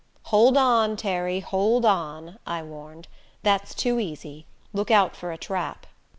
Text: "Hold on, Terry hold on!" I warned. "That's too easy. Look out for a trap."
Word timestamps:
"Hold 0.23 0.57
on, 0.57 0.97
Terry 0.97 1.41
hold 1.41 1.85
on!" 1.85 2.39
I 2.47 2.63
warned. 2.63 3.07
"That's 3.43 3.75
too 3.75 3.99
easy. 3.99 4.47
Look 4.73 4.89
out 4.89 5.15
for 5.15 5.31
a 5.31 5.37
trap." 5.37 5.85